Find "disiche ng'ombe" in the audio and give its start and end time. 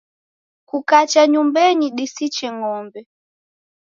1.97-3.01